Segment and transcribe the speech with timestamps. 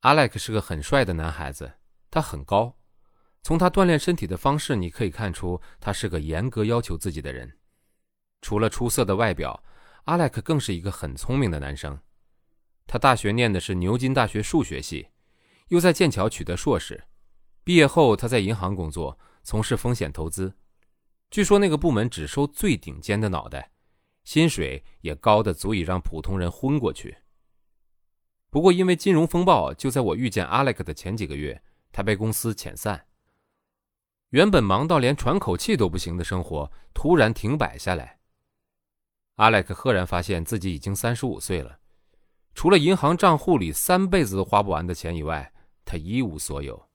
[0.00, 1.70] 阿莱克是个很帅的男孩子，
[2.10, 2.74] 他很高。
[3.42, 7.58] 从他锻炼身体的方式，你可以看出他是个严格要求自己的人。
[8.40, 9.62] 除了出色的外表，
[10.04, 11.98] 阿莱克更是一个很聪明的男生。
[12.86, 15.08] 他大学念的是牛津大学数学系，
[15.68, 17.04] 又在剑桥取得硕士。
[17.62, 20.54] 毕业后，他在银行工作，从事风险投资。
[21.30, 23.70] 据说那个部门只收最顶尖的脑袋，
[24.24, 27.18] 薪水也高的足以让普通人昏过去。
[28.50, 31.62] 不过，因为金融风暴，就在我遇见阿莱克的前几个月，
[31.92, 33.06] 他被公司遣散。
[34.30, 38.18] 原本忙到连喘口气都不行的生活，突然停摆下来。
[39.36, 41.78] 阿莱克赫然发现自己已经三十五岁了，
[42.54, 45.52] 除了银行账户里三辈子都花不完的钱以外，
[45.84, 46.88] 他一无所有。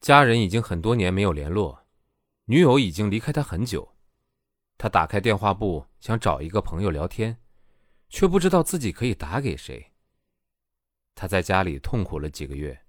[0.00, 1.86] 家人已经很多年没有联络，
[2.44, 3.94] 女友已经离开他很久。
[4.76, 7.38] 他打开电话簿，想找一个朋友聊天，
[8.14, 9.90] 却不知道自己可以打给谁。
[11.16, 12.80] 他在家里痛苦了几个月。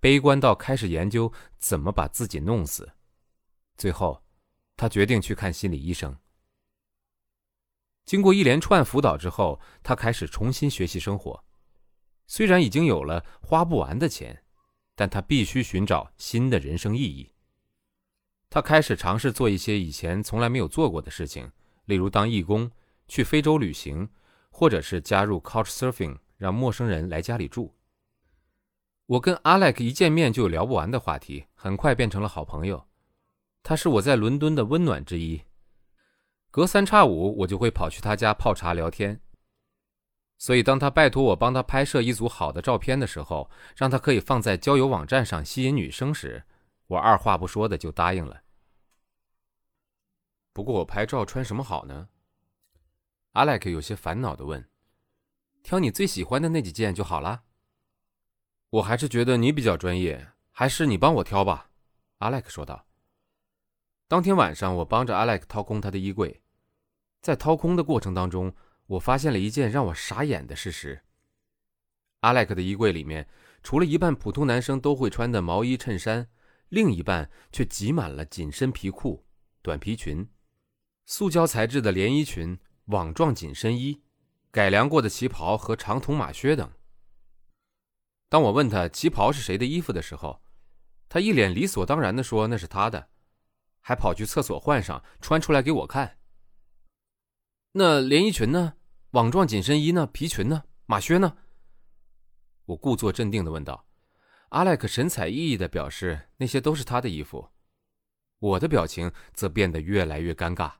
[0.00, 2.90] 悲观到开始研究怎么把自己弄死，
[3.76, 4.22] 最后，
[4.74, 6.16] 他决定去看心理医生。
[8.06, 11.44] 经过一连串辅导之后，他开始重新学习生活。
[12.26, 14.42] 虽然已经有了花不完的钱，
[14.94, 17.34] 但他必须寻找新的人生意义。
[18.48, 21.52] 他开始尝试做一些以前从来没有做过的事情，
[21.84, 22.70] 例如当义工、
[23.06, 24.08] 去非洲旅行，
[24.58, 27.74] 或者是加入 Couchsurfing，让陌生人来家里住。
[29.04, 32.82] 我跟阿莱克一见面就有聊不完的话题，很快变成了好朋友。
[33.62, 35.42] 他是我在伦敦的温暖之一，
[36.50, 39.20] 隔三差五我就会跑去他家泡茶聊天。
[40.38, 46.42] 所以当他拜托我帮他拍摄一组好的照片的时候，让他可以放在交友网站上吸引女生时，
[46.86, 48.40] 我二话不说的就答应了。
[50.54, 52.08] 不过我拍照穿什么好呢？
[53.36, 54.66] 阿莱克有些烦恼的问
[55.62, 57.42] ：“挑你最喜欢的那几件就好了。”
[58.70, 61.70] 我还是觉得你比较专业，还是你帮我挑吧。”
[62.18, 62.86] 阿莱克说道。
[64.08, 66.40] 当天晚上，我帮着阿莱克掏空他的衣柜，
[67.20, 68.54] 在掏空的过程当中，
[68.86, 71.02] 我发现了一件让我傻眼的事实：
[72.20, 73.28] 阿莱克的衣柜里面，
[73.62, 76.26] 除了一半普通男生都会穿的毛衣衬衫，
[76.70, 79.26] 另一半却挤满了紧身皮裤、
[79.60, 80.26] 短皮裙、
[81.04, 84.00] 塑胶材质的连衣裙、网状紧身衣、
[84.50, 86.70] 改良过的旗袍和长筒马靴等。
[88.28, 90.42] 当我问他旗袍是谁的衣服的时候，
[91.08, 93.08] 他一脸理所当然的说那是他的，
[93.80, 96.18] 还跑去厕所换上穿出来给我看。
[97.72, 98.74] 那连衣裙呢？
[99.10, 100.06] 网状紧身衣呢？
[100.06, 100.64] 皮裙呢？
[100.86, 101.36] 马靴呢？
[102.66, 103.86] 我故作镇定的问道。
[104.50, 107.50] 阿莱克神采奕奕的表示那些都是他的衣服，
[108.38, 110.72] 我的表情则变得越来越尴尬。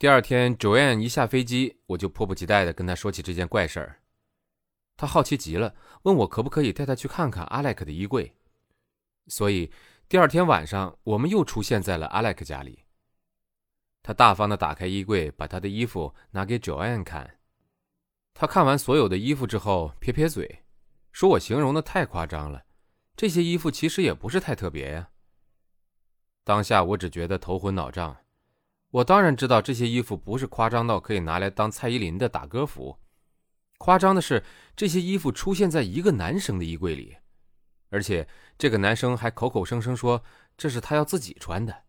[0.00, 4.00] 第二天，Joanne 一下飞机，我就迫不及待的跟她说起这件怪事儿。
[4.96, 5.74] 她好奇极了，
[6.04, 8.34] 问我可不可以带她去看看阿莱克的衣柜。
[9.26, 9.70] 所以
[10.08, 12.86] 第二天晚上，我们又出现在了阿莱克家里。
[14.02, 17.38] 他大方的打开衣柜，把他的衣服拿给 Joanne 看。
[18.32, 20.64] 他看完所有的衣服之后，撇撇嘴，
[21.12, 22.64] 说我形容的太夸张了。
[23.16, 25.10] 这些衣服其实也不是太特别呀。
[26.42, 28.16] 当下我只觉得头昏脑胀。
[28.90, 32.98] 我当然知道这些衣服不是夸张到可以拿来当蔡依林的打歌服。
[33.78, 34.42] 夸张的是，
[34.76, 37.16] 这些衣服出现在一个男生的衣柜里，
[37.88, 40.22] 而且这个男生还口口声声说
[40.56, 41.84] 这是他要自己穿的。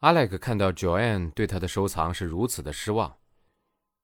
[0.00, 3.16] 阿莱克看到 Joanne 对他的收藏是如此的失望，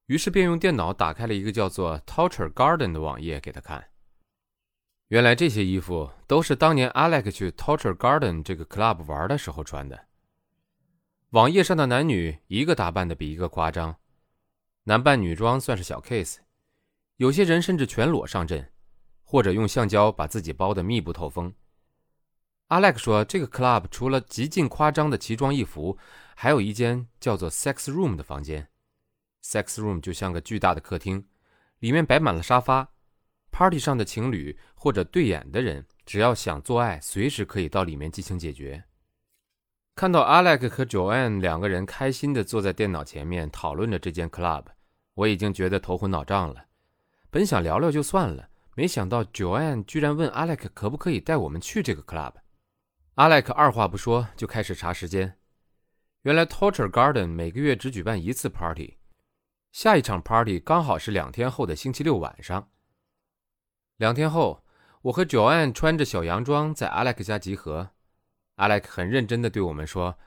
[0.06, 3.88] 于是便用电脑打开了一个叫做 Torture Garden 的网页给他看。
[5.08, 10.06] 原来这些衣服都是当年阿莱克去 Torture Garden 这个 club 玩的时候穿的。
[11.30, 13.94] 网页上的男女一个打扮的比一个夸张。
[14.82, 16.38] 男扮女装算是小 case，
[17.18, 18.72] 有些人甚至全裸上阵，
[19.22, 21.54] 或者用橡胶把自己包得密不透风。
[22.66, 25.96] 阿莱克说，这个 club 除了极尽夸张的奇装异服，
[26.34, 28.66] 还有一间叫做 sex room 的房间。
[29.44, 31.24] sex room 就像个巨大的客厅，
[31.78, 32.88] 里面摆满了沙发。
[33.52, 38.82] party 上的情侣或者对眼的人，只要想做爱，随时可以到里面进行解决。
[40.00, 44.64] 看到阿莱克和 Joanne 两个人开心地坐在电脑前面讨论着这间 club。
[45.12, 46.64] 我已经觉得头昏脑胀了，
[47.28, 52.32] 本想聊聊就算了，没想到 Joanne 居然问阿莱克可不可以带我们去这个 club。
[53.16, 55.36] 阿莱克二话不说就开始查时间。
[56.22, 58.96] 原来 Torture Garden 每个月只举办一次 party，
[59.70, 62.70] 下一场 party 刚好是两天后的星期六晚上。
[63.98, 64.64] 两天后，
[65.02, 67.90] 我和 Joanne 穿着小洋装在阿莱克家集合。
[68.60, 70.18] 阿莱克很认真地对我们说：“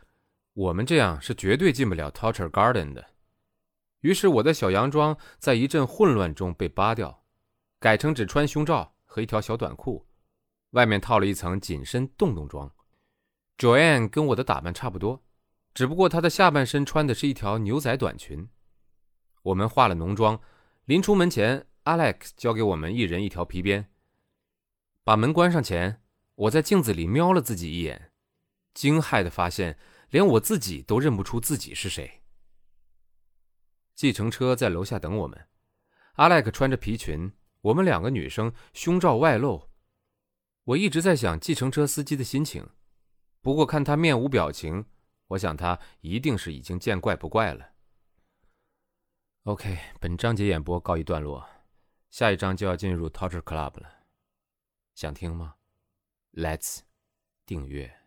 [0.53, 3.05] 我们这样是绝对进不了 Torture Garden 的。”
[4.01, 7.23] 于是我的小洋装在一阵混乱中被扒掉，
[7.79, 10.07] 改成只穿胸罩和一条小短裤，
[10.71, 12.69] 外面套了一层紧身洞洞装。
[13.59, 15.23] Joanne 跟我的打扮差不多，
[15.75, 18.49] 只不过她的下半身穿的是一条牛仔短裙。
[19.43, 20.41] 我们化了浓妆，
[20.85, 23.91] 临出门前，Alex 交给我们一人一条皮鞭。
[25.03, 26.01] 把门关上前，
[26.33, 28.09] 我在镜子里瞄了自己一眼，
[28.73, 29.77] 惊骇的发现，
[30.09, 32.21] 连我自己都认不出自己是谁。
[33.95, 35.47] 计程车在楼下等我们，
[36.13, 37.31] 阿莱克穿着皮裙，
[37.61, 39.69] 我们两个女生胸罩外露。
[40.63, 42.69] 我一直在想计程车司机的心情，
[43.41, 44.85] 不过看他面无表情，
[45.27, 47.73] 我想他一定是已经见怪不怪了。
[49.43, 51.47] OK，本章节演播告一段落，
[52.09, 54.05] 下一章就要进入 Torture Club 了，
[54.95, 55.55] 想听吗
[56.33, 56.79] ？Let's
[57.45, 58.02] 订阅。